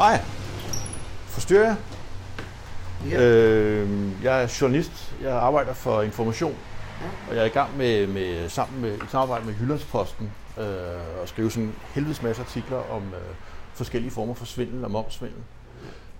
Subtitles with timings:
[0.00, 0.20] Hej.
[1.26, 1.76] Forstyrrer jeg?
[3.10, 3.22] Ja.
[3.22, 5.14] Øh, jeg er journalist.
[5.22, 6.56] Jeg arbejder for Information.
[7.28, 11.28] Og jeg er i gang med, med sammen med, i samarbejde med Jyllandsposten øh, at
[11.28, 13.34] skrive sådan en helvedes masse artikler om øh,
[13.74, 15.42] forskellige former for svindel og momsvindel.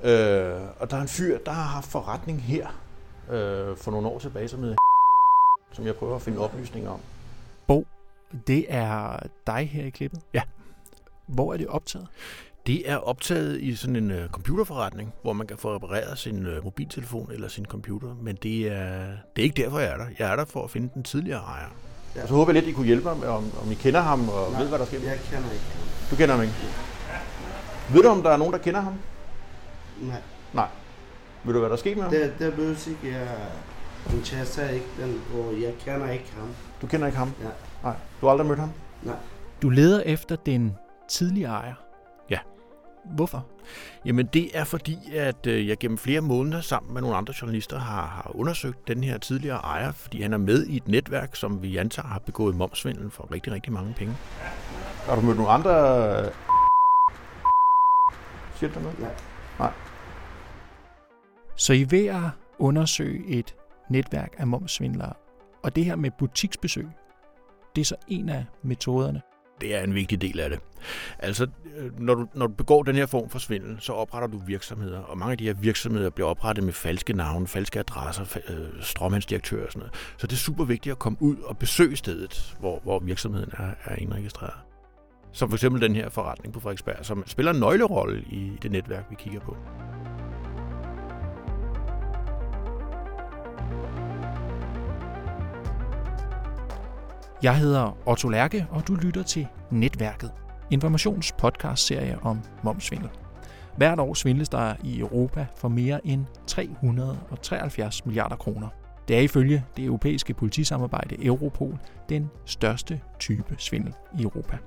[0.03, 2.67] Øh, og der er en fyr, der har haft forretning her
[3.31, 4.77] øh, for nogle år tilbage, som hedder
[5.77, 7.01] som jeg prøver at finde oplysninger om.
[7.67, 7.87] Bo,
[8.47, 10.21] det er dig her i klippet?
[10.35, 10.43] Ja.
[11.27, 12.09] Hvor er det optaget?
[12.67, 16.65] Det er optaget i sådan en uh, computerforretning, hvor man kan få repareret sin uh,
[16.65, 20.07] mobiltelefon eller sin computer, men det er, det er ikke derfor, jeg er der.
[20.19, 21.69] Jeg er der for at finde den tidligere ejer.
[22.17, 22.23] Ja.
[22.23, 24.53] Og så håber jeg lidt, I kunne hjælpe mig om, om I kender ham og
[24.53, 24.99] Nej, ved, hvad der sker.
[25.01, 25.89] Jeg kender ikke ham.
[26.11, 26.55] Du kender ham ikke?
[27.93, 28.95] Ved du, om der er nogen, der kender ham?
[30.01, 30.23] Nej,
[30.53, 30.69] Nej.
[31.45, 32.13] Ved du, hvad der er sket med ham?
[32.13, 33.19] det, det behøver ikke.
[33.19, 33.29] Jeg
[34.15, 36.49] interesserer ikke den, og jeg kender ikke ham.
[36.83, 37.33] Du kender ikke ham?
[37.43, 37.49] Ja.
[37.83, 37.95] Nej.
[38.21, 38.71] Du har aldrig mødt ham?
[39.03, 39.17] Nej.
[39.63, 40.75] Du leder efter den
[41.09, 41.75] tidligere ejer.
[43.05, 43.15] Ja.
[43.15, 43.47] Hvorfor?
[44.05, 47.79] Jamen det er fordi, at øh, jeg gennem flere måneder sammen med nogle andre journalister
[47.79, 51.63] har, har undersøgt den her tidligere ejer, fordi han er med i et netværk, som
[51.63, 54.15] vi antager har begået momsvindel for rigtig, rigtig mange penge.
[55.07, 55.71] Har du mødt nogle andre...
[56.25, 56.33] øh,
[58.57, 58.99] Siger du noget?
[59.59, 59.73] Nej.
[61.57, 62.23] Så I ved at
[62.59, 63.55] undersøge et
[63.91, 65.13] netværk af momsvindlere.
[65.63, 66.89] Og det her med butiksbesøg,
[67.77, 69.23] det er så en af metoderne.
[69.61, 70.59] Det er en vigtig del af det.
[71.19, 74.39] Altså, øh, når du, når du begår den her form for svindel, så opretter du
[74.47, 78.53] virksomheder, og mange af de her virksomheder bliver oprettet med falske navne, falske adresser, fa-
[78.53, 79.95] øh, og sådan noget.
[80.19, 83.71] Så det er super vigtigt at komme ud og besøge stedet, hvor, hvor virksomheden er,
[83.85, 84.55] er indregistreret.
[85.33, 89.05] Som for eksempel den her forretning på Frederiksberg, som spiller en nøglerolle i det netværk,
[89.11, 89.57] vi kigger på.
[97.43, 100.33] Jeg hedder Otto Lærke, og du lytter til Netværket.
[100.71, 101.35] Informations
[102.23, 103.09] om momsvindel.
[103.77, 108.69] Hvert år svindles der i Europa for mere end 373 milliarder kroner.
[109.09, 114.59] Det er ifølge det europæiske politisamarbejde Europol den største type svindel i Europa.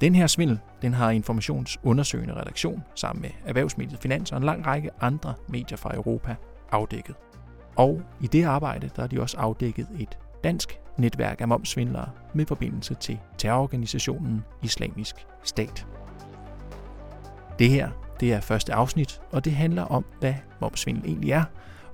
[0.00, 4.90] Den her svindel, den har informationsundersøgende redaktion sammen med Erhvervsmediet Finans og en lang række
[5.00, 6.36] andre medier fra Europa
[6.70, 7.14] afdækket.
[7.76, 12.46] Og i det arbejde, der har de også afdækket et dansk netværk af momsvindlere med
[12.46, 15.86] forbindelse til terrororganisationen Islamisk Stat.
[17.58, 17.90] Det her,
[18.20, 21.44] det er første afsnit, og det handler om, hvad momsvindel egentlig er,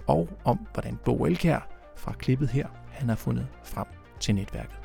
[0.06, 3.87] og om, hvordan Bo Elkær fra klippet her, han har fundet frem
[4.21, 4.77] til netværket.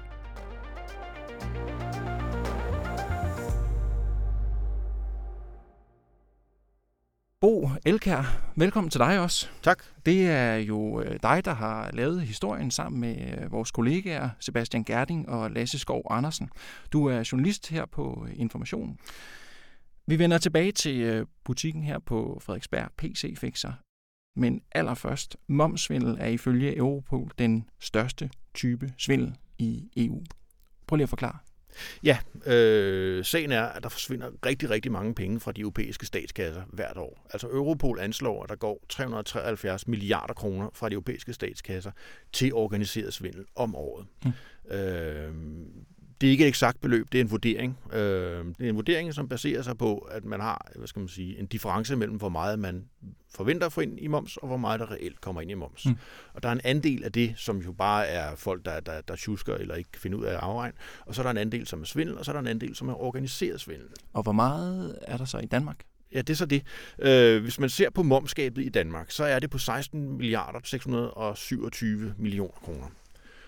[7.45, 9.47] Bo Elkær, velkommen til dig også.
[9.63, 9.83] Tak.
[10.05, 14.83] Det er jo øh, dig, der har lavet historien sammen med øh, vores kollegaer Sebastian
[14.83, 16.49] Gerding og Lasse Skov Andersen.
[16.93, 18.97] Du er journalist her på Information.
[20.07, 23.73] Vi vender tilbage til øh, butikken her på Frederiksberg, PC Fixer.
[24.35, 30.23] Men allerførst, momsvindel er ifølge Europol den største type svindel i EU.
[30.87, 31.37] Prøv lige at forklare.
[32.03, 36.61] Ja, øh, sagen er, at der forsvinder rigtig, rigtig mange penge fra de europæiske statskasser
[36.73, 37.27] hvert år.
[37.29, 41.91] Altså Europol anslår, at der går 373 milliarder kroner fra de europæiske statskasser
[42.33, 44.05] til organiseret svindel om året.
[44.25, 44.31] Mm.
[44.75, 45.33] Øh,
[46.25, 47.77] det er ikke et eksakt beløb, det er en vurdering.
[47.93, 51.07] Øh, det er en vurdering, som baserer sig på, at man har hvad skal man
[51.07, 52.85] sige, en difference mellem, hvor meget man
[53.35, 55.85] forventer at få ind i moms, og hvor meget der reelt kommer ind i moms.
[55.85, 55.95] Mm.
[56.33, 59.15] Og der er en andel af det, som jo bare er folk, der, der, der
[59.15, 60.77] tjusker eller ikke kan finde ud af at afregne.
[61.05, 62.75] Og så er der en andel, som er svindel, og så er der en andel,
[62.75, 63.87] som er organiseret svindel.
[64.13, 65.77] Og hvor meget er der så i Danmark?
[66.13, 66.63] Ja, det er så det.
[66.99, 72.13] Øh, hvis man ser på momskabet i Danmark, så er det på 16 milliarder 627
[72.17, 72.87] millioner kroner.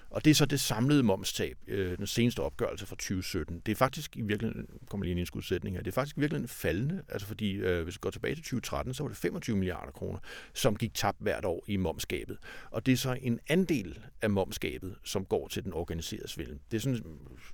[0.10, 3.62] Og det er så det samlede momstab, øh, den seneste opgørelse fra 2017.
[3.66, 7.04] Det er faktisk i virkeligheden, kommer lige en indskudsætning her, det er faktisk virkelig faldende,
[7.10, 10.20] altså fordi øh, hvis vi går tilbage til 2013, så var det 25 milliarder kroner,
[10.54, 12.38] som gik tabt hvert år i momskabet.
[12.72, 16.60] Og det er så en andel af momskabet, som går til den organiserede svindel.
[16.72, 17.04] Det er sådan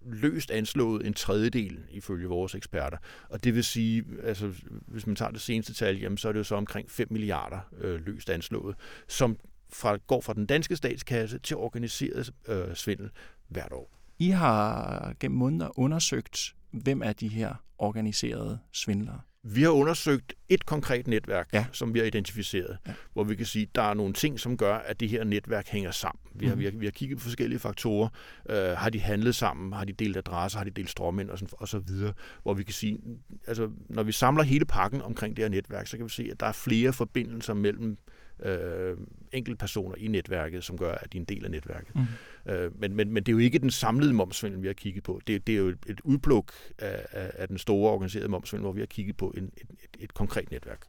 [0.06, 2.98] løst anslået en tredjedel ifølge vores eksperter.
[3.30, 4.52] Og det vil sige, altså
[4.88, 7.60] hvis man tager det seneste tal, jamen, så er det jo så omkring 5 milliarder
[7.82, 8.76] øh, løst anslået,
[9.08, 9.38] som
[9.74, 13.10] fra, går fra den danske statskasse til organiseret øh, svindel
[13.48, 13.98] hvert år.
[14.20, 19.22] I har gennem måneder undersøgt, hvem er de her organiserede svindlere?
[19.46, 21.66] Vi har undersøgt et konkret netværk, Ja.
[21.72, 22.94] som vi har identificeret, Ja.
[23.14, 25.68] hvor vi kan sige, at der er nogle ting, som gør, at det her netværk
[25.68, 26.20] hænger sammen.
[26.36, 26.60] Vi har, Mhm.
[26.60, 28.10] vi har, vi har kigget på forskellige faktorer.
[28.50, 29.74] Øh, har de handlet sammen?
[29.74, 30.58] Har de delt adresser?
[30.60, 31.30] Har de delt stråmænd?
[31.30, 32.14] Og, sådan, og så videre.
[32.44, 33.00] Hvor vi kan sige,
[33.48, 36.40] altså, når vi samler hele pakken omkring det her netværk, så kan vi se, at
[36.40, 37.98] der er flere forbindelser mellem
[38.46, 38.98] øh,
[39.32, 41.96] enkeltpersoner i netværket, som gør, at de er en del af netværket.
[41.96, 42.52] Mm.
[42.52, 45.22] Øh, men, men, men det er jo ikke den samlede momsvindel, vi har kigget på.
[45.28, 48.72] Det, det er jo et, et udpluk af, af, af den store organiserede momsvindel, hvor
[48.72, 50.86] vi har kigget på en, et, et, et konkret netværk.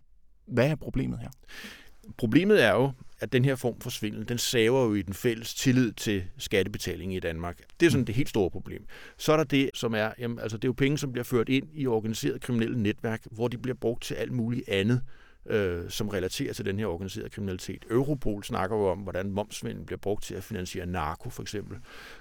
[0.46, 1.28] Hvad er problemet her?
[2.16, 5.54] Problemet er jo, at den her form for svindel, den saver jo i den fælles
[5.54, 7.60] tillid til skattebetaling i Danmark.
[7.80, 8.86] Det er sådan det helt store problem.
[9.18, 11.48] Så er der det, som er, jamen, altså det er jo penge, som bliver ført
[11.48, 15.02] ind i organiseret kriminelle netværk, hvor de bliver brugt til alt muligt andet,
[15.46, 17.84] øh, som relaterer til den her organiserede kriminalitet.
[17.90, 21.78] Europol snakker jo om, hvordan momsvindel bliver brugt til at finansiere narko, for eksempel.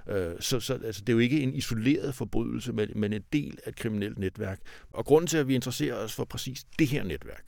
[0.09, 3.57] Øh, så så altså, det er jo ikke en isoleret forbrydelse, men, men en del
[3.65, 4.59] af et kriminelt netværk.
[4.91, 7.43] Og grunden til, at vi interesserer os for præcis det her netværk,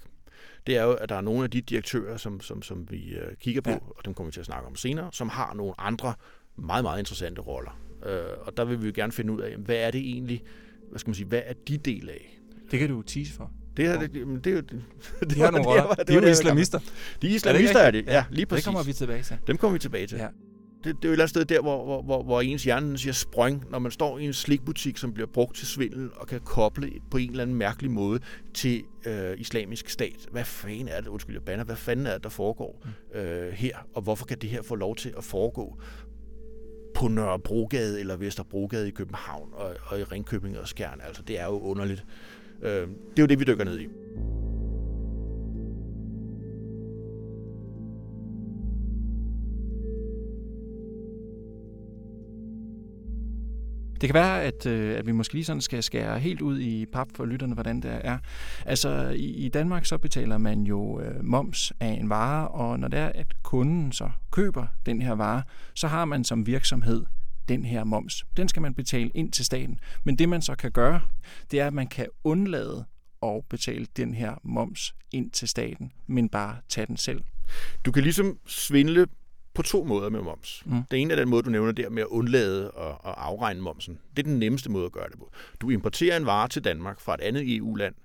[0.67, 3.35] det er jo, at der er nogle af de direktører, som, som, som vi øh,
[3.35, 3.77] kigger på, ja.
[3.97, 6.13] og dem kommer vi til at snakke om senere, som har nogle andre
[6.55, 7.79] meget, meget interessante roller.
[8.05, 10.43] Øh, og der vil vi jo gerne finde ud af, hvad er det egentlig,
[10.89, 12.39] hvad skal man sige, hvad er de del af?
[12.71, 13.51] Det kan du tease for.
[13.77, 14.61] Det, her, det, det, det, er jo...
[14.61, 14.83] Det,
[15.35, 16.03] De har nogle roller.
[16.03, 16.79] De er jo islamister.
[17.21, 18.05] De er islamister, er det.
[18.05, 18.63] Ja, lige præcis.
[18.63, 19.37] Det kommer vi tilbage til.
[19.47, 20.17] Dem kommer vi tilbage til.
[20.17, 20.27] Ja.
[20.83, 22.97] Det, det er jo et eller andet sted der, hvor, hvor, hvor, hvor ens hjerne
[22.97, 26.39] siger sprøng, når man står i en slikbutik, som bliver brugt til svindel, og kan
[26.39, 28.19] koble på en eller anden mærkelig måde
[28.53, 30.27] til øh, islamisk stat.
[30.31, 32.85] Hvad fanden er det, undskyld jeg banner, hvad fanden er det, der foregår
[33.15, 35.79] øh, her, og hvorfor kan det her få lov til at foregå
[36.95, 41.01] på Nørrebrogade eller Vesterbrogade i København og, og i Ringkøbing og Skjern?
[41.07, 42.05] Altså, det er jo underligt.
[42.61, 42.87] Øh, det
[43.17, 43.87] er jo det, vi dykker ned i.
[54.01, 56.85] Det kan være, at, øh, at vi måske lige sådan skal skære helt ud i
[56.85, 58.17] pap for lytterne, hvordan det er.
[58.65, 62.87] Altså, i, i Danmark så betaler man jo øh, moms af en vare, og når
[62.87, 65.43] det er, at kunden så køber den her vare,
[65.73, 67.05] så har man som virksomhed
[67.47, 68.25] den her moms.
[68.37, 69.79] Den skal man betale ind til staten.
[70.03, 71.01] Men det man så kan gøre,
[71.51, 72.85] det er, at man kan undlade
[73.23, 77.21] at betale den her moms ind til staten, men bare tage den selv.
[77.85, 79.07] Du kan ligesom svindle
[79.55, 80.63] på to måder med moms.
[80.65, 80.83] Mm.
[80.91, 83.99] Det ene er den måde, du nævner der med at undlade at, at afregne momsen.
[84.15, 85.31] Det er den nemmeste måde at gøre det på.
[85.61, 87.95] Du importerer en vare til Danmark fra et andet EU-land,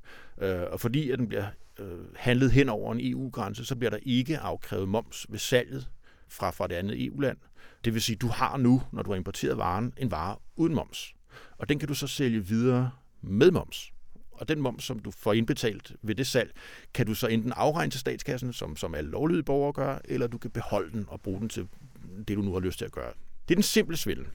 [0.43, 1.47] øh, og fordi at den bliver
[1.79, 1.87] øh,
[2.17, 5.89] handlet hen over en EU-grænse, så bliver der ikke afkrævet moms ved salget
[6.29, 7.37] fra, fra det andet EU-land.
[7.85, 11.15] Det vil sige, du har nu, når du har importeret varen, en vare uden moms.
[11.59, 12.91] Og den kan du så sælge videre
[13.23, 13.93] med moms.
[14.41, 16.51] Og den moms, som du får indbetalt ved det salg,
[16.95, 20.39] kan du så enten afregne til statskassen, som, som alle lovlydige borgere gør, eller du
[20.39, 21.69] kan beholde den og bruge den til
[22.29, 23.13] det, du nu har lyst til at gøre.
[23.49, 24.27] Det er den simple svindel.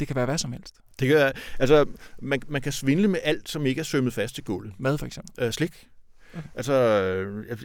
[0.00, 0.74] Det kan være hvad som helst.
[1.00, 1.86] Det kan, altså,
[2.18, 4.72] man, man kan svindle med alt, som ikke er sømmet fast til gulvet.
[4.78, 5.44] Mad for eksempel.
[5.44, 5.88] Øh, slik.
[6.54, 7.56] Altså, øh,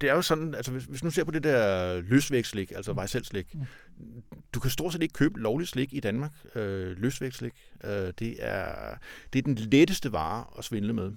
[0.00, 3.54] det er jo sådan, altså hvis, hvis nu ser på det der løsvægtslik, altså vejselvslik,
[3.54, 4.22] Mm.
[4.54, 7.52] du kan stort set ikke købe lovligt slik i Danmark, øh, løsvægtslik.
[7.84, 8.94] Øh, det, er,
[9.32, 11.12] det er den letteste vare at svindle med.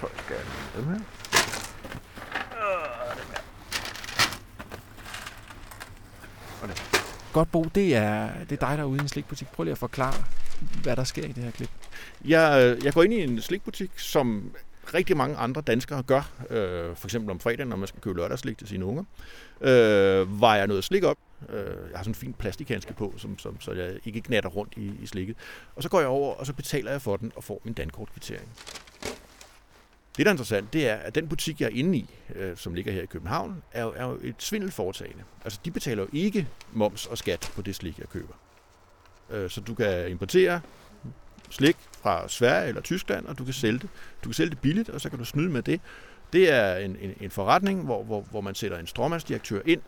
[0.00, 1.00] Tror jeg skal have dem her.
[7.32, 9.48] Godt, Bo, det er, det er dig, der er ude i en slikbutik.
[9.48, 10.14] Prøv lige at forklare,
[10.82, 11.70] hvad der sker i det her klip.
[12.24, 14.54] Jeg, jeg går ind i en slikbutik, som
[14.94, 16.30] rigtig mange andre danskere gør.
[16.50, 19.04] Øh, for eksempel om fredagen, når man skal købe lørdagsslik til sine unger.
[19.60, 21.18] Øh, vejer noget slik op.
[21.48, 24.74] Øh, jeg har sådan en fin plastikhandske på, som, som, så jeg ikke knatter rundt
[24.76, 25.36] i, i slikket.
[25.76, 28.48] Og så går jeg over, og så betaler jeg for den og får min dankortkvittering.
[30.16, 32.74] Det, der er interessant, det er, at den butik, jeg er inde i, øh, som
[32.74, 35.22] ligger her i København, er jo, er jo et svindelforetagende.
[35.44, 38.34] Altså, de betaler jo ikke moms og skat på det slik, jeg køber.
[39.30, 40.60] Øh, så du kan importere
[41.50, 43.88] slik fra Sverige eller Tyskland, og du kan sælge det.
[44.24, 45.80] Du kan sælge det billigt, og så kan du snyde med det.
[46.32, 49.80] Det er en, en, en forretning, hvor, hvor, hvor man sætter en stråmandsdirektør ind,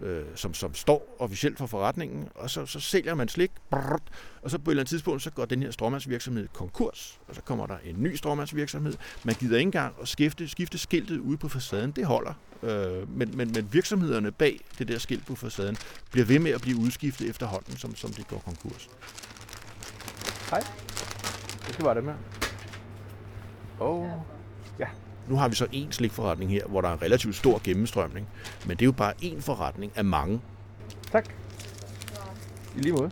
[0.00, 4.02] øh, som, som står officielt for forretningen, og så, så sælger man slik, brrr,
[4.42, 7.40] og så på et eller andet tidspunkt, så går den her stråmandsvirksomhed konkurs, og så
[7.42, 8.94] kommer der en ny stråmandsvirksomhed.
[9.24, 12.32] Man gider ikke engang at skifte, skifte skiltet ude på facaden, det holder.
[12.62, 15.76] Øh, men, men, men virksomhederne bag det der skilt på facaden
[16.10, 18.88] bliver ved med at blive udskiftet efterhånden, som, som det går konkurs.
[20.52, 20.60] Hej.
[21.66, 22.14] Det skal være dem her.
[23.80, 24.08] Oh.
[24.78, 24.86] Ja.
[25.28, 28.28] Nu har vi så en slikforretning her, hvor der er en relativt stor gennemstrømning.
[28.66, 30.40] Men det er jo bare én forretning af mange.
[31.12, 31.28] Tak.
[32.76, 33.10] I lige måde.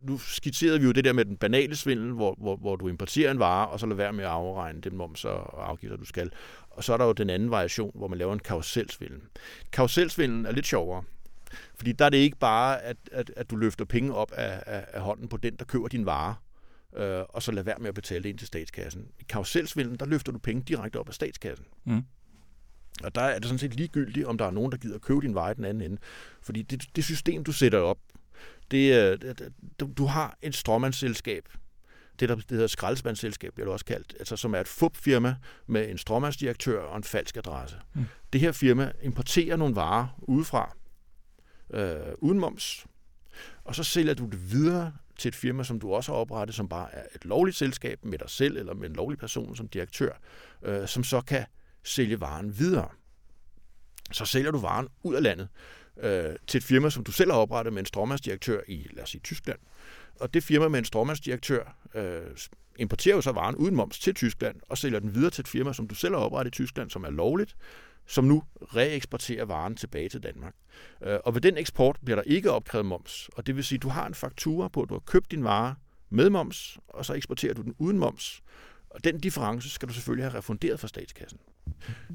[0.00, 3.30] Nu skitserede vi jo det der med den banale svindel, hvor, hvor, hvor du importerer
[3.30, 6.30] en vare, og så lader være med at afregne den moms og afgifter, du skal.
[6.70, 9.20] Og så er der jo den anden variation, hvor man laver en karuselsvindel.
[9.72, 11.02] Karuselsvindelen er lidt sjovere.
[11.74, 14.84] Fordi der er det ikke bare, at, at, at du løfter penge op af, af,
[14.92, 16.34] af hånden på den, der køber din vare,
[16.96, 19.06] øh, og så lad være med at betale det ind til statskassen.
[19.20, 21.66] I karuselsvindelen, der løfter du penge direkte op af statskassen.
[21.84, 22.02] Mm.
[23.04, 25.34] Og der er det sådan set ligegyldigt, om der er nogen, der gider købe din
[25.34, 25.98] vare i den anden ende.
[26.42, 27.98] Fordi det, det system, du sætter op,
[28.70, 31.48] det, er- det, du, du har et stråmandsselskab,
[32.20, 35.34] det, der det hedder skraldespandsselskab, bliver det også kaldt, altså som er et FUP-firma
[35.66, 37.76] med en stråmandsdirektør og en falsk adresse.
[37.94, 38.04] Mm.
[38.32, 40.76] Det her firma importerer nogle varer udefra,
[41.70, 42.86] øh, uden moms,
[43.64, 46.68] og så sælger du det videre til et firma, som du også har oprettet, som
[46.68, 50.12] bare er et lovligt selskab med dig selv eller med en lovlig person som direktør,
[50.62, 51.44] øh, som så kan
[51.82, 52.88] sælge varen videre.
[54.12, 55.48] Så sælger du varen ud af landet
[56.00, 59.10] øh, til et firma, som du selv har oprettet med en stråmandsdirektør i, lad os
[59.10, 59.58] sige, Tyskland.
[60.20, 62.22] Og det firma med en stråmandsdirektør øh,
[62.78, 65.72] importerer jo så varen uden moms til Tyskland og sælger den videre til et firma,
[65.72, 67.56] som du selv har oprettet i Tyskland, som er lovligt,
[68.08, 70.54] som nu reeksporterer varen tilbage til Danmark.
[71.02, 73.82] Øh, og ved den eksport bliver der ikke opkrævet moms, og det vil sige, at
[73.82, 75.74] du har en faktura på, at du har købt din vare
[76.10, 78.40] med moms, og så eksporterer du den uden moms.
[78.90, 81.40] Og den difference skal du selvfølgelig have refunderet fra statskassen.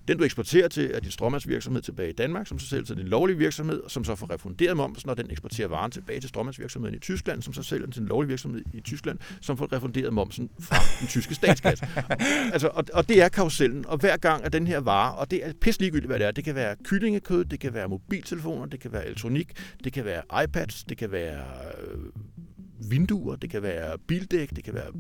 [0.08, 3.08] Den du eksporterer til er din strømmandsvirksomhed tilbage i Danmark, som så sælger til din
[3.08, 7.00] lovlige virksomhed, som så får refunderet moms, når den eksporterer varen tilbage til strømmandsvirksomheden i
[7.00, 10.50] Tyskland, som så sælger den til en lovlig virksomhed i Tyskland, som får refunderet momsen
[10.60, 11.88] fra den tyske statskasse.
[12.54, 15.46] altså, og, og det er karusellen, og hver gang er den her vare, og det
[15.46, 16.32] er pisse ligegyldigt, hvad det er.
[16.32, 19.52] Det kan være kyllingekød, det kan være mobiltelefoner, det kan være elektronik,
[19.84, 21.44] det kan være iPads, det kan være
[21.82, 24.92] øh, vinduer, det kan være bildæk, det kan være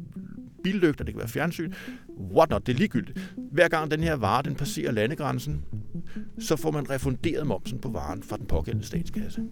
[0.63, 1.73] billygter, det kan være fjernsyn,
[2.17, 3.19] what not, det er ligegyldigt.
[3.51, 5.65] Hver gang den her vare, den passerer landegrænsen,
[6.39, 9.43] så får man refunderet momsen på varen fra den pågældende statskasse.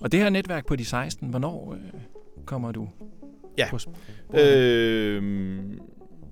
[0.00, 2.00] Og det her netværk på de 16, hvornår øh,
[2.44, 2.88] kommer du
[3.58, 3.68] ja.
[3.70, 3.78] på
[4.38, 5.62] øh,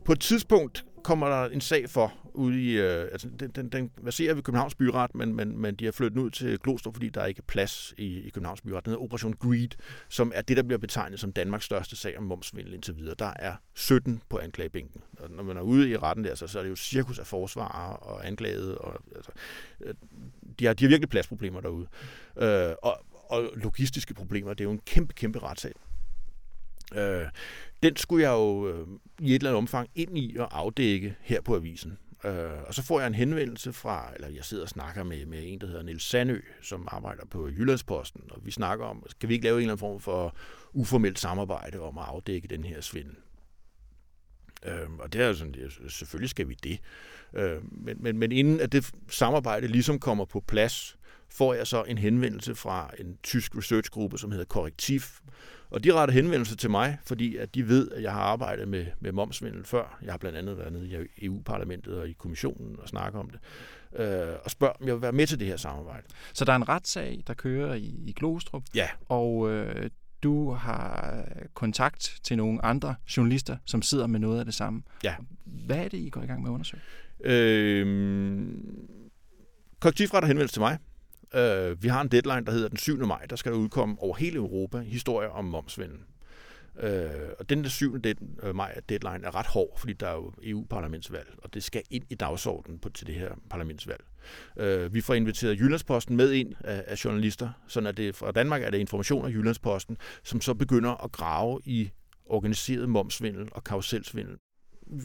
[0.05, 3.91] På et tidspunkt kommer der en sag for ude i, øh, altså den, den, den
[4.05, 7.21] baserer ved Københavns Byret, men, men, men de har flyttet ud til Glostrup, fordi der
[7.21, 8.85] er ikke er plads i, i Københavns Byret.
[8.85, 9.69] Den hedder Operation Greed,
[10.09, 13.15] som er det, der bliver betegnet som Danmarks største sag om momsvindel indtil videre.
[13.19, 15.03] Der er 17 på anklagebænken.
[15.19, 17.27] Og når man er ude i retten der, så, så er det jo cirkus af
[17.27, 18.79] forsvarer og anklagede.
[18.79, 19.31] Og, altså,
[19.81, 19.95] øh,
[20.59, 21.87] de, har, de har virkelig pladsproblemer derude.
[22.37, 24.55] Øh, og, og logistiske problemer.
[24.55, 25.73] Det er jo en kæmpe, kæmpe retssag.
[26.95, 27.27] Øh,
[27.83, 28.87] den skulle jeg jo øh,
[29.21, 31.99] i et eller andet omfang ind i og afdække her på avisen.
[32.25, 35.43] Øh, og så får jeg en henvendelse fra, eller jeg sidder og snakker med, med
[35.43, 39.35] en, der hedder Nils Sandø, som arbejder på Jyllandsposten, og vi snakker om, kan vi
[39.35, 40.37] ikke lave en eller anden form for
[40.73, 43.17] uformelt samarbejde om at afdække den her svindel?
[44.67, 45.55] Øh, og det er sådan,
[45.89, 46.79] selvfølgelig skal vi det.
[47.35, 50.97] Øh, men, men, men inden at det samarbejde ligesom kommer på plads,
[51.29, 55.01] får jeg så en henvendelse fra en tysk researchgruppe, som hedder Korrektiv,
[55.71, 58.87] og de retter henvendelse til mig, fordi at de ved, at jeg har arbejdet med,
[59.01, 59.99] med momsvindel før.
[60.03, 63.41] Jeg har blandt andet været nede i EU-parlamentet og i kommissionen og snakket om det.
[64.01, 66.07] Øh, og spørger, om jeg vil være med til det her samarbejde.
[66.33, 68.63] Så der er en retssag, der kører i, i Glostrup.
[68.75, 68.89] Ja.
[69.09, 69.91] Og øh,
[70.23, 71.25] du har
[71.55, 74.83] kontakt til nogle andre journalister, som sidder med noget af det samme.
[75.05, 75.15] Ja.
[75.45, 76.83] Hvad er det, I går i gang med at undersøge?
[77.25, 78.49] Øh,
[79.81, 80.79] Korrektivret har henvendt til mig,
[81.35, 83.07] Øh, vi har en deadline, der hedder den 7.
[83.07, 83.27] maj.
[83.31, 86.05] Der skal der udkomme over hele Europa historier om momsvinden.
[86.81, 88.01] Øh, og den der 7.
[88.43, 92.05] Øh, maj deadline er ret hård, fordi der er jo EU-parlamentsvalg, og det skal ind
[92.11, 94.05] i dagsordenen på, til det her parlamentsvalg.
[94.57, 98.63] Øh, vi får inviteret Jyllandsposten med ind af, af journalister, sådan at det fra Danmark
[98.63, 101.91] er det information af Jyllandsposten, som så begynder at grave i
[102.27, 104.37] organiseret momsvindel og karuselsvindel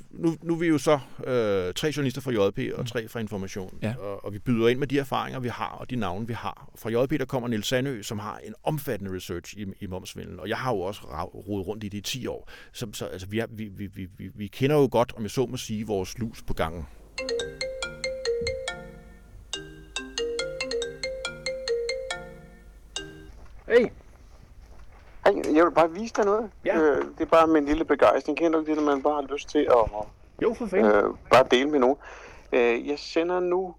[0.09, 2.85] nu, nu er vi jo så øh, tre journalister fra JP og mm.
[2.85, 3.95] tre fra Information, ja.
[3.99, 6.69] og, og vi byder ind med de erfaringer, vi har, og de navne, vi har.
[6.75, 10.49] Fra JP der kommer Niels Sandø, som har en omfattende research i, i momsvindel, og
[10.49, 11.01] jeg har jo også
[11.47, 12.49] rodet rundt i det i 10 år.
[12.73, 15.31] Så, så altså, vi, er, vi, vi, vi, vi, vi kender jo godt, om jeg
[15.31, 16.85] så må sige, vores lus på gangen.
[23.67, 23.85] Hey,
[25.25, 26.51] jeg vil bare vise dig noget.
[26.65, 26.77] Ja.
[26.77, 28.37] Øh, det er bare med en lille begejstring.
[28.37, 30.05] Kender du ikke det, når man bare har lyst til at
[30.41, 30.91] jo, for fanden.
[30.91, 31.97] Øh, bare dele med nogen?
[32.51, 33.75] Øh, jeg sender nu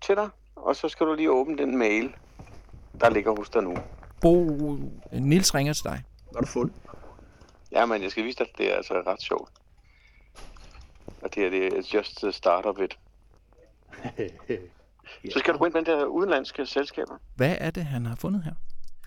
[0.00, 2.14] til dig, og så skal du lige åbne den mail,
[3.00, 3.76] der ligger hos dig nu.
[4.20, 4.44] Bo,
[5.12, 6.02] Nils ringer til dig.
[6.36, 6.72] Er du fuld?
[7.72, 9.50] Ja, men jeg skal vise dig, at det er altså ret sjovt.
[11.22, 12.98] Og det er det just the start of it.
[15.32, 17.14] Så skal du gå ind med den der udenlandske selskaber.
[17.36, 18.52] Hvad er det, han har fundet her?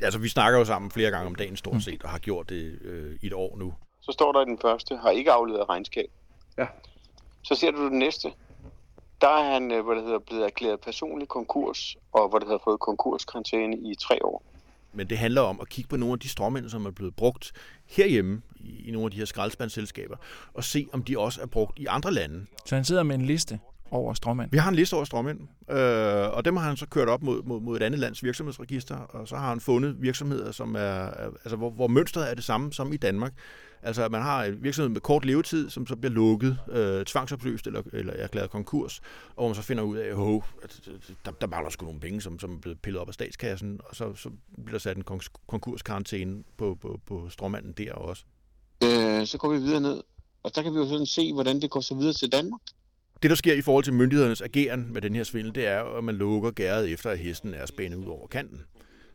[0.01, 1.81] Altså, vi snakker jo sammen flere gange om dagen stort mm.
[1.81, 3.73] set, og har gjort det øh, i et år nu.
[4.01, 6.11] Så står der i den første, har ikke afleveret regnskab.
[6.57, 6.65] Ja.
[7.43, 8.31] Så ser du den næste.
[9.21, 12.63] Der er han, øh, hvad det hedder, blevet erklæret personlig konkurs, og hvad det hedder,
[12.63, 14.43] fået konkurskarantæne i tre år.
[14.93, 17.51] Men det handler om at kigge på nogle af de strømænd, som er blevet brugt
[17.85, 20.15] herhjemme i nogle af de her skraldespandselskaber,
[20.53, 22.45] og se, om de også er brugt i andre lande.
[22.65, 23.59] Så han sidder med en liste
[23.91, 24.51] over strømmænd?
[24.51, 27.43] Vi har en liste over strømmænd, øh, og dem har han så kørt op mod,
[27.43, 31.05] mod, mod et andet lands virksomhedsregister, og så har han fundet virksomheder, som er,
[31.43, 33.33] altså, hvor, hvor mønstret er det samme som i Danmark.
[33.85, 37.67] Altså, at man har en virksomhed med kort levetid, som så bliver lukket, øh, tvangsopløst
[37.67, 38.99] eller, eller erklæret konkurs,
[39.29, 40.07] og hvor man så finder ud af,
[40.63, 40.89] at
[41.25, 43.95] der, der mangler sgu nogle penge, som, som er blevet pillet op af statskassen, og
[43.95, 45.03] så, så bliver der sat en
[45.47, 48.23] konkurskarantæne på, på, på stråmanden der også.
[48.83, 50.03] Øh, så går vi videre ned,
[50.43, 52.61] og så kan vi jo sådan se, hvordan det går så videre til Danmark.
[53.23, 56.03] Det, der sker i forhold til myndighedernes ageren med den her svindel, det er, at
[56.03, 58.61] man lukker gæret efter, at hesten er spændet ud over kanten.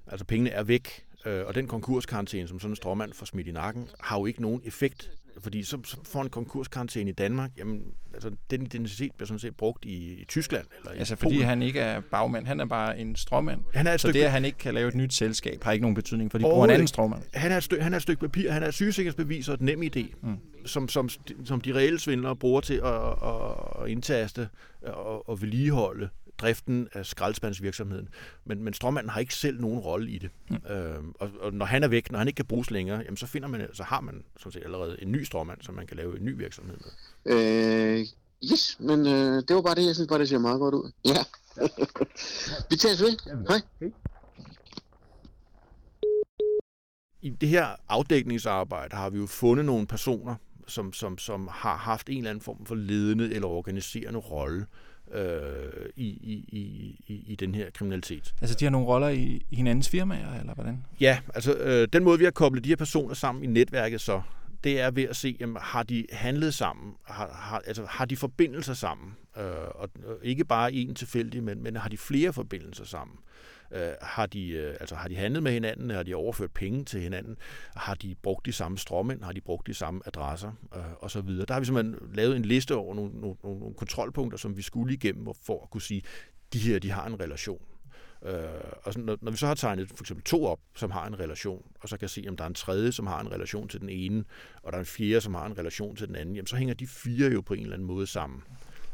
[0.07, 3.50] Altså pengene er væk, øh, og den konkurskarantæne, som sådan en stråmand får smidt i
[3.50, 5.11] nakken, har jo ikke nogen effekt
[5.42, 7.83] fordi så, så får en konkurskarantæne i Danmark, jamen,
[8.14, 10.66] altså, den identitet bliver sådan set brugt i, i Tyskland.
[10.78, 11.49] Eller altså i fordi Polen.
[11.49, 13.61] han ikke er bagmand, han er bare en stråmand.
[13.75, 15.73] Han er et så stykke, det, at han ikke kan lave et nyt selskab, har
[15.73, 17.23] ikke nogen betydning, for de bruger en anden stråmand.
[17.35, 20.14] Han er, stykke, han er et stykke papir, han er sygesikringsbevis og et nem idé,
[20.23, 20.38] mm.
[20.66, 21.09] som, som,
[21.45, 24.49] som de reelle svindlere bruger til at, at, at indtaste
[24.83, 28.09] og, og vedligeholde driften af skraldespandsvirksomheden.
[28.45, 30.30] Men, men stråmanden har ikke selv nogen rolle i det.
[30.50, 30.73] Mm.
[30.73, 33.26] Øh, og, og når han er væk, når han ikke kan bruges længere, jamen, så,
[33.26, 36.18] finder man, så har man sådan set allerede en ny stråmand, som man kan lave
[36.18, 37.35] en ny virksomhed med.
[37.35, 38.07] Øh,
[38.52, 40.90] yes, men øh, det var bare det, jeg synes bare, det ser meget godt ud.
[41.04, 41.25] Ja.
[42.71, 43.45] Vi tager ved.
[43.49, 43.90] Hej.
[47.23, 50.35] I det her afdækningsarbejde har vi jo fundet nogle personer,
[50.66, 54.66] som, som, som har haft en eller anden form for ledende eller organiserende rolle
[55.15, 56.45] øh, i, i,
[57.07, 58.35] i, i den her kriminalitet.
[58.41, 60.85] Altså de har nogle roller i, i hinandens firmaer, eller hvordan?
[61.00, 64.23] Ja, altså øh, den måde, vi har koblet de her personer sammen i netværket så,
[64.65, 66.95] det er ved at se, jamen, har de handlet sammen?
[67.05, 69.17] Har, har, altså, har de forbindelser sammen?
[69.37, 69.88] Øh, og
[70.23, 73.17] ikke bare en tilfældig, men, men har de flere forbindelser sammen?
[73.73, 75.91] Øh, har, de, øh, altså, har de handlet med hinanden?
[75.91, 77.37] Har de overført penge til hinanden?
[77.77, 79.23] Har de brugt de samme strømmen?
[79.23, 80.53] Har de brugt de samme adresser?
[80.77, 81.47] Øh, og så videre.
[81.47, 84.95] Der har vi simpelthen lavet en liste over nogle, nogle, nogle kontrolpunkter, som vi skulle
[84.95, 86.03] igennem for at kunne sige,
[86.53, 87.61] de her de har en relation.
[88.23, 88.35] Øh,
[88.83, 91.19] og så, når, når vi så har tegnet for eksempel to op, som har en
[91.21, 93.81] relation, og så kan se, om der er en tredje, som har en relation til
[93.81, 94.25] den ene,
[94.63, 96.75] og der er en fjerde, som har en relation til den anden, jamen så hænger
[96.75, 98.43] de fire jo på en eller anden måde sammen.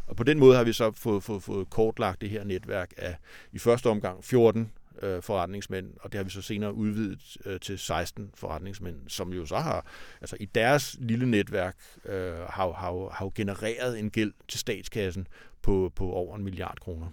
[0.07, 3.17] Og på den måde har vi så fået, fået, fået kortlagt det her netværk af
[3.53, 7.79] i første omgang 14 øh, forretningsmænd, og det har vi så senere udvidet øh, til
[7.79, 9.87] 16 forretningsmænd, som jo så har,
[10.21, 15.27] altså i deres lille netværk, øh, har, har, har genereret en gæld til statskassen
[15.63, 17.07] på, på over en milliard kroner.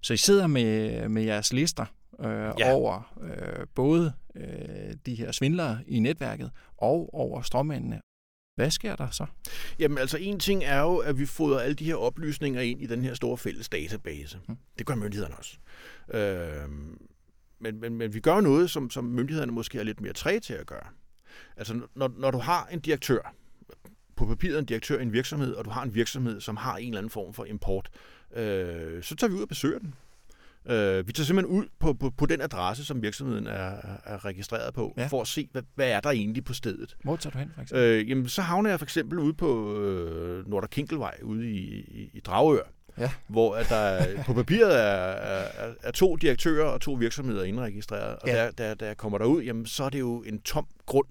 [0.00, 1.84] Så I sidder med, med jeres lister
[2.20, 2.72] øh, ja.
[2.72, 8.00] over øh, både øh, de her svindlere i netværket og over strømmændene.
[8.58, 9.26] Hvad sker der så?
[9.78, 12.86] Jamen altså en ting er jo, at vi fodrer alle de her oplysninger ind i
[12.86, 14.38] den her store fælles database.
[14.46, 14.56] Hmm.
[14.78, 15.56] Det gør myndighederne også.
[16.10, 16.70] Øh,
[17.58, 20.54] men, men, men vi gør noget, som, som myndighederne måske er lidt mere træge til
[20.54, 20.86] at gøre.
[21.56, 23.34] Altså når, når du har en direktør,
[24.16, 26.88] på papiret en direktør i en virksomhed, og du har en virksomhed, som har en
[26.88, 27.90] eller anden form for import,
[28.36, 29.94] øh, så tager vi ud og besøger den.
[30.66, 33.72] Øh, vi tager simpelthen ud på, på, på den adresse, som virksomheden er,
[34.04, 35.06] er registreret på, ja.
[35.06, 36.96] for at se, hvad, hvad er der egentlig på stedet.
[37.04, 37.84] Hvor tager du hen, for eksempel?
[37.84, 42.10] Øh, jamen, så havner jeg for eksempel ude på øh, Nordre Kinkelvej ude i, i,
[42.14, 42.62] i Dragør,
[42.98, 43.10] ja.
[43.28, 48.16] hvor at der på papiret er, er, er to direktører og to virksomheder indregistreret.
[48.16, 48.34] Og ja.
[48.34, 51.06] der, der, der kommer der ud, jamen, så er det jo en tom grund.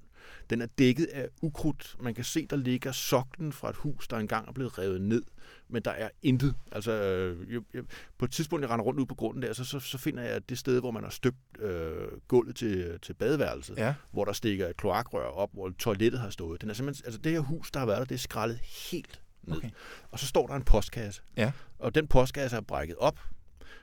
[0.50, 1.96] Den er dækket af ukrudt.
[2.02, 5.24] Man kan se, der ligger soklen fra et hus, der engang er blevet revet ned
[5.70, 6.56] men der er intet.
[6.72, 7.84] Altså, øh, jeg, jeg,
[8.18, 10.50] på et tidspunkt, jeg render rundt ud på grunden der, så, så, så finder jeg
[10.50, 13.94] det sted, hvor man har støbt øh, gulvet til, til badeværelset, ja.
[14.12, 16.62] hvor der stikker et kloakrør op, hvor toilettet har stået.
[16.62, 18.60] Den er simpelthen, altså det her hus, der har været der, det er skrællet
[18.92, 19.58] helt ned.
[19.58, 19.70] Okay.
[20.12, 21.22] Og så står der en postkasse.
[21.38, 21.52] Ja.
[21.80, 23.20] Og den postkasse er brækket op,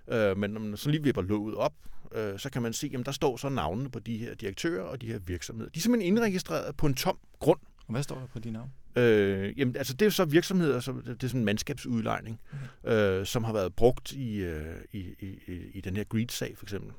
[0.08, 1.74] øh, men når man så lige vipper låget op,
[2.14, 5.00] øh, så kan man se, at der står så navnene på de her direktører og
[5.00, 5.70] de her virksomheder.
[5.70, 7.60] De er simpelthen indregistreret på en tom grund.
[7.86, 8.70] Og hvad står der på de navne?
[8.96, 12.40] Øh, jamen, altså det er jo så virksomheder, som, det er sådan en mandskabsudlejning,
[12.84, 13.20] okay.
[13.20, 15.36] øh, som har været brugt i, øh, i, i,
[15.74, 16.92] i den her greed-sag for eksempel.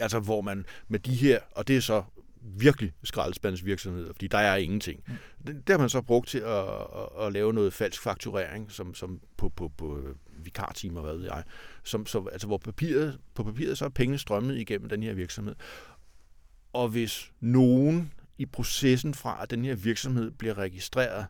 [0.00, 2.02] Altså hvor man med de her, og det er så
[2.42, 5.02] virkelig skraldespandsvirksomheder, fordi der er ingenting.
[5.06, 5.14] Mm.
[5.46, 8.94] Det, det har man så brugt til at, at, at lave noget falsk fakturering, som,
[8.94, 10.02] som på, på, på
[10.44, 11.44] vikartimer, hvad ved jeg,
[11.84, 15.54] som, så, altså hvor papiret, på papiret så er pengene strømmet igennem den her virksomhed.
[16.72, 21.26] Og hvis nogen i processen fra, at den her virksomhed bliver registreret,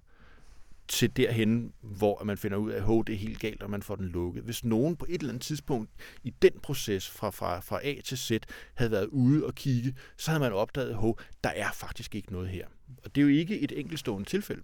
[0.88, 3.96] til derhen, hvor man finder ud af, at det er helt galt, og man får
[3.96, 4.42] den lukket.
[4.42, 5.90] Hvis nogen på et eller andet tidspunkt
[6.24, 8.30] i den proces fra, fra, fra A til Z
[8.74, 12.48] havde været ude og kigge, så havde man opdaget, at der er faktisk ikke noget
[12.48, 12.66] her.
[13.04, 14.62] Og det er jo ikke et enkeltstående tilfælde.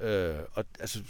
[0.00, 1.02] Øh, og altså,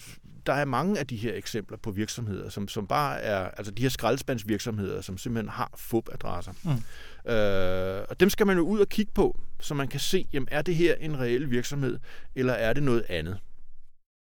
[0.47, 3.83] der er mange af de her eksempler på virksomheder, som, som bare er, altså de
[3.83, 6.53] her skraldespandsvirksomheder, som simpelthen har FUB-adresser.
[6.65, 7.31] Mm.
[7.33, 10.49] Øh, og dem skal man jo ud og kigge på, så man kan se, jamen,
[10.51, 11.99] er det her en reel virksomhed,
[12.35, 13.39] eller er det noget andet?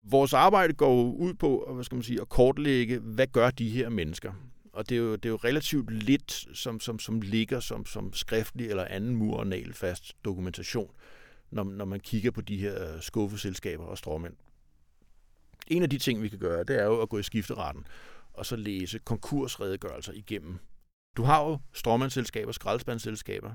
[0.07, 3.89] Vores arbejde går ud på hvad skal man sige, at kortlægge, hvad gør de her
[3.89, 4.33] mennesker?
[4.73, 8.13] Og det er jo, det er jo relativt lidt, som, som, som ligger som, som
[8.13, 10.91] skriftlig eller anden mur- og fast dokumentation.
[11.51, 14.33] når, når man kigger på de her skuffeselskaber og stråmænd.
[15.67, 17.87] En af de ting, vi kan gøre, det er jo at gå i skifteretten
[18.33, 20.59] og så læse konkursredegørelser igennem.
[21.17, 23.51] Du har jo stråmandsselskaber, skraldespandsselskaber,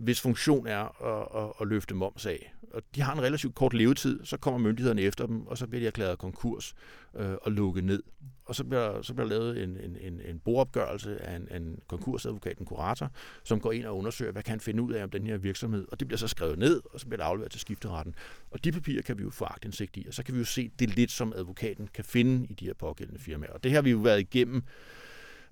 [0.00, 2.54] hvis funktion er at, at, at løfte moms af.
[2.74, 5.80] Og de har en relativt kort levetid, så kommer myndighederne efter dem, og så bliver
[5.80, 6.74] de erklæret konkurs
[7.16, 8.02] øh, og lukket ned.
[8.44, 12.58] Og så bliver, så bliver lavet en, en, en, en boopgørelse af en, en konkursadvokat,
[12.58, 13.10] en kurator,
[13.44, 15.86] som går ind og undersøger, hvad kan han finde ud af om den her virksomhed.
[15.92, 18.14] Og det bliver så skrevet ned, og så bliver det afleveret til skifteretten.
[18.50, 20.70] Og de papirer kan vi jo få agtindsigt i, og så kan vi jo se
[20.78, 23.52] det lidt, som advokaten kan finde i de her pågældende firmaer.
[23.52, 24.56] Og det har vi jo været igennem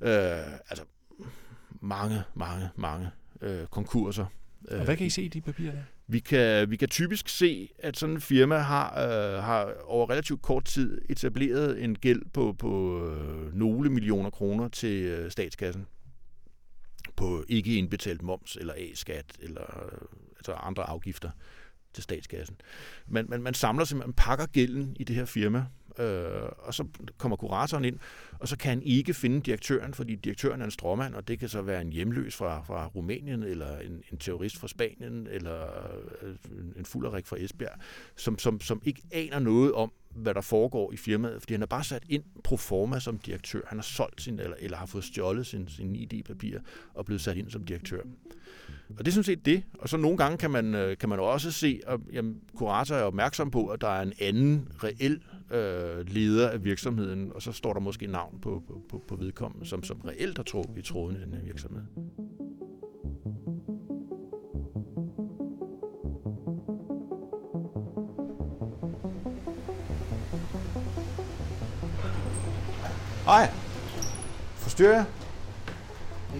[0.00, 0.10] øh,
[0.70, 0.84] altså
[1.80, 3.10] mange, mange, mange
[3.42, 4.26] øh, konkurser.
[4.70, 5.72] Og hvad kan I se i de papirer?
[6.06, 10.42] Vi kan, vi kan typisk se, at sådan en firma har, øh, har over relativt
[10.42, 15.86] kort tid etableret en gæld på, på øh, nogle millioner kroner til øh, statskassen
[17.16, 19.98] på ikke indbetalt moms eller A-skat eller øh,
[20.36, 21.30] altså andre afgifter
[21.94, 22.56] til statskassen.
[23.06, 25.64] Man, man, man samler simpelthen, man pakker gælden i det her firma,
[25.98, 26.84] øh, og så
[27.18, 27.98] kommer kuratoren ind,
[28.38, 31.48] og så kan han ikke finde direktøren, fordi direktøren er en stråmand, og det kan
[31.48, 35.62] så være en hjemløs fra, fra Rumænien, eller en, en terrorist fra Spanien, eller
[36.22, 36.34] øh,
[36.76, 37.78] en fulderik fra Esbjerg,
[38.16, 41.66] som, som, som ikke aner noget om, hvad der foregår i firmaet, fordi han har
[41.66, 43.60] bare sat ind pro forma som direktør.
[43.66, 46.58] Han har solgt sin, eller, eller har fået stjålet sin, sin ID-papir
[46.94, 48.02] og blevet sat ind som direktør.
[48.98, 49.62] Og det er sådan set det.
[49.78, 53.02] Og så nogle gange kan man, øh, kan man også se, at jamen, kurator er
[53.02, 57.72] opmærksom på, at der er en anden reel øh, leder af virksomheden, og så står
[57.72, 61.16] der måske navn på, på, på, på vedkommende, som, som reelt har trukket i tråden
[61.16, 61.82] i den her virksomhed.
[73.24, 73.50] Hej.
[74.54, 75.04] Forstyrrer jeg?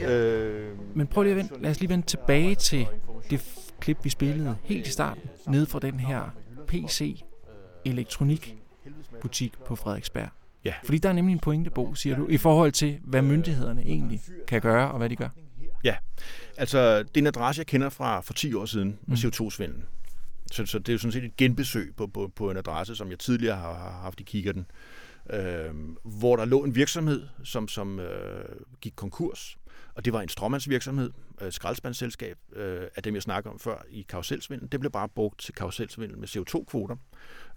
[0.00, 0.10] Ja.
[0.10, 0.61] Øh,
[0.94, 1.54] Men prøv lige at vente.
[1.62, 2.86] Lad os lige vende tilbage til
[3.30, 3.44] det
[3.80, 6.22] klip, vi spillede helt i starten, nede fra den her
[6.66, 7.22] PC
[7.84, 8.56] elektronik
[9.20, 10.28] butik på Frederiksberg.
[10.64, 10.74] Ja.
[10.84, 14.20] Fordi der er nemlig en pointe, Bo, siger du, i forhold til, hvad myndighederne egentlig
[14.46, 15.28] kan gøre, og hvad de gør.
[16.56, 19.28] Altså, det er en adresse, jeg kender fra for 10 år siden med Mm.
[19.28, 19.84] CO2-svindelen.
[20.52, 23.10] Så, så det er jo sådan set et genbesøg på, på, på en adresse, som
[23.10, 24.66] jeg tidligere har, har haft i kikkerten,
[25.30, 25.70] øh,
[26.04, 28.44] hvor der lå en virksomhed, som, som øh,
[28.80, 29.58] gik konkurs.
[29.94, 34.02] Og det var en stråmandsvirksomhed, øh, skraldespandsselskab, øh, af dem jeg snakkede om før i
[34.08, 34.72] karuselsvindel.
[34.72, 36.96] Det blev bare brugt til karuselsvindel med CO2-kvoter.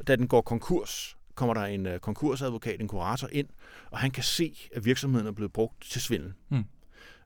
[0.08, 3.48] Da den går konkurs, kommer der en øh, konkursadvokat, en kurator ind,
[3.92, 6.34] og han kan se, at virksomheden er blevet brugt til svindel.
[6.50, 6.66] Mm.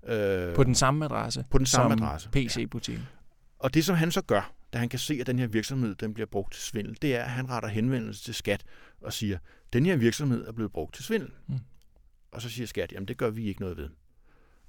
[0.08, 2.30] Øh, På den samme adresse på den samme adresse.
[2.30, 3.08] PC-butikken.
[3.60, 6.13] Og det, som han så gør, da han kan se, at den her virksomhed den
[6.13, 8.63] bliver brugt til svindel, det er, at han retter henvendelse til skat
[9.02, 9.38] og siger,
[9.73, 11.32] den her virksomhed er blevet brugt til svindel.
[11.47, 11.60] Mm.
[12.32, 13.89] Og så siger skat, jamen det gør vi ikke noget ved.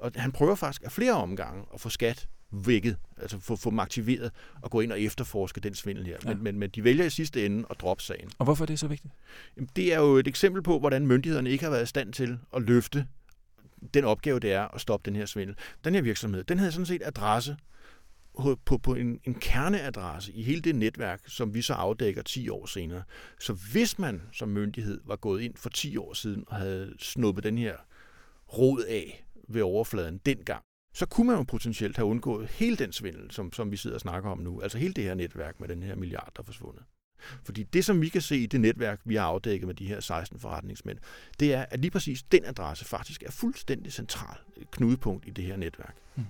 [0.01, 3.79] Og han prøver faktisk af flere omgange at få skat vækket, altså få, få dem
[3.79, 4.31] aktiveret
[4.63, 6.17] og gå ind og efterforske den svindel her.
[6.25, 6.29] Ja.
[6.29, 8.31] Men, men, men de vælger i sidste ende at droppe sagen.
[8.39, 9.15] Og hvorfor er det så vigtigt?
[9.57, 12.39] Jamen, det er jo et eksempel på, hvordan myndighederne ikke har været i stand til
[12.57, 13.07] at løfte
[13.95, 15.57] den opgave, det er at stoppe den her svindel.
[15.85, 17.57] Den her virksomhed, den havde sådan set adresse
[18.65, 22.67] på, på, en, en kerneadresse i hele det netværk, som vi så afdækker 10 år
[22.67, 23.03] senere.
[23.41, 27.45] Så hvis man som myndighed var gået ind for 10 år siden og havde snuppet
[27.45, 27.75] den her
[28.59, 30.63] rod af ved overfladen dengang,
[30.95, 34.01] så kunne man jo potentielt have undgået hele den svindel, som, som vi sidder og
[34.01, 34.61] snakker om nu.
[34.61, 36.83] Altså hele det her netværk med den her milliard, der er forsvundet.
[37.45, 40.01] Fordi det, som vi kan se i det netværk, vi har afdækket med de her
[40.01, 40.99] 16 forretningsmænd,
[41.41, 45.45] det er, at lige præcis den adresse faktisk er fuldstændig central et knudepunkt i det
[45.45, 45.97] her netværk.
[46.17, 46.25] Mm.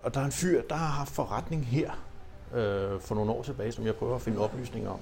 [0.00, 1.90] Og der er en fyr, der har haft forretning her
[2.54, 5.00] øh, for nogle år tilbage, som jeg prøver at finde oplysninger om.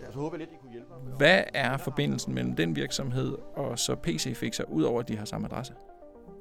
[0.00, 1.16] Ja, så håber jeg lidt, I kunne hjælpe mig.
[1.16, 5.46] Hvad er forbindelsen mellem den virksomhed og så PC Fixer, udover at de har samme
[5.46, 5.74] adresse?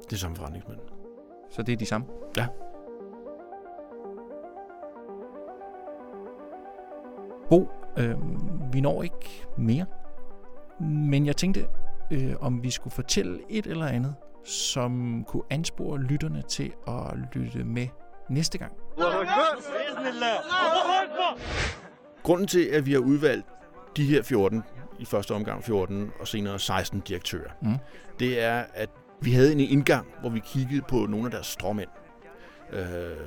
[0.09, 0.79] Det er samme forretningsmænd.
[1.49, 2.07] Så det er de samme?
[2.37, 2.47] Ja.
[7.49, 8.15] Bo, øh,
[8.73, 9.85] vi når ikke mere.
[10.79, 11.67] Men jeg tænkte,
[12.11, 17.63] øh, om vi skulle fortælle et eller andet, som kunne anspore lytterne til at lytte
[17.63, 17.87] med
[18.29, 18.71] næste gang.
[22.23, 23.45] Grunden til, at vi har udvalgt
[23.97, 24.63] de her 14,
[24.99, 27.77] i første omgang 14 og senere 16 direktører, Mm.
[28.19, 28.89] det er, at
[29.21, 31.89] vi havde en indgang, hvor vi kiggede på nogle af deres stråmænd.
[32.73, 32.79] Øh,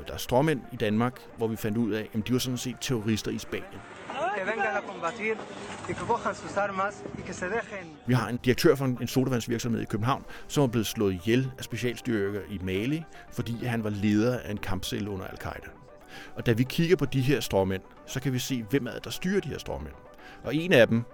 [0.06, 2.76] der er stråmænd i Danmark, hvor vi fandt ud af, at de var sådan set
[2.80, 3.80] terrorister i Spanien.
[8.06, 11.52] Vi har en direktør for en, en sodavandsvirksomhed i København, som er blevet slået ihjel
[11.58, 15.68] af specialstyrker i Mali, fordi han var leder af en kampcelle under al-Qaida.
[16.34, 19.04] Og da vi kigger på de her stråmænd, så kan vi se, hvem er det,
[19.04, 19.94] der styrer de her stråmænd.
[20.44, 21.04] Og en af dem,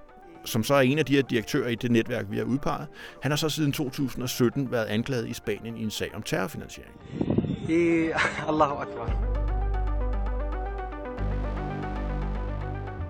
[0.47, 2.87] som så er en af de her direktører i det netværk, vi har udpeget,
[3.23, 6.95] han har så siden 2017 været anklaget i Spanien i en sag om terrorfinansiering.
[7.69, 8.11] y
[8.49, 9.37] Allahu Akbar.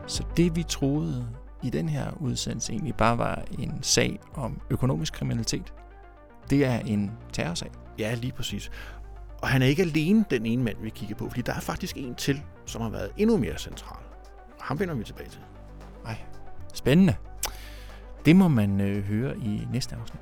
[0.07, 1.27] Så det vi troede
[1.63, 5.73] i den her udsendelse egentlig bare var en sag om økonomisk kriminalitet,
[6.51, 7.71] det er en terrorsag.
[7.99, 8.71] Ja, lige præcis.
[9.43, 11.97] Og han er ikke alene den ene mand, vi kigger på, fordi der er faktisk
[11.97, 14.03] en til, som har været endnu mere central.
[14.61, 15.41] Ham vender vi tilbage til.
[16.07, 16.17] Ej,
[16.77, 17.15] spændende.
[18.25, 20.21] Det må man øh, høre i næste afsnit.